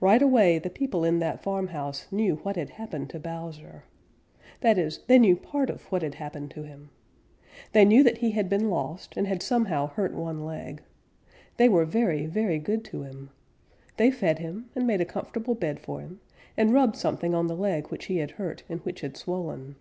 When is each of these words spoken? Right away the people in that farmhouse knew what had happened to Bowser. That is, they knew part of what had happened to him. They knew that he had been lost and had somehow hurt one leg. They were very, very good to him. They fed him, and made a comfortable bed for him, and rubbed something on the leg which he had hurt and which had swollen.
Right 0.00 0.22
away 0.22 0.60
the 0.60 0.70
people 0.70 1.02
in 1.04 1.18
that 1.18 1.42
farmhouse 1.42 2.06
knew 2.12 2.36
what 2.44 2.54
had 2.54 2.70
happened 2.70 3.10
to 3.10 3.18
Bowser. 3.18 3.82
That 4.60 4.78
is, 4.78 4.98
they 5.08 5.18
knew 5.18 5.34
part 5.34 5.70
of 5.70 5.90
what 5.90 6.02
had 6.02 6.14
happened 6.14 6.52
to 6.52 6.62
him. 6.62 6.90
They 7.72 7.84
knew 7.84 8.04
that 8.04 8.18
he 8.18 8.30
had 8.30 8.48
been 8.48 8.70
lost 8.70 9.14
and 9.16 9.26
had 9.26 9.42
somehow 9.42 9.88
hurt 9.88 10.12
one 10.14 10.44
leg. 10.44 10.82
They 11.56 11.68
were 11.68 11.84
very, 11.84 12.26
very 12.26 12.60
good 12.60 12.84
to 12.84 13.02
him. 13.02 13.30
They 13.96 14.12
fed 14.12 14.38
him, 14.38 14.70
and 14.76 14.86
made 14.86 15.00
a 15.00 15.04
comfortable 15.04 15.56
bed 15.56 15.80
for 15.80 15.98
him, 15.98 16.20
and 16.56 16.72
rubbed 16.72 16.94
something 16.94 17.34
on 17.34 17.48
the 17.48 17.56
leg 17.56 17.88
which 17.88 18.04
he 18.04 18.18
had 18.18 18.30
hurt 18.30 18.62
and 18.68 18.78
which 18.84 19.00
had 19.00 19.16
swollen. 19.16 19.74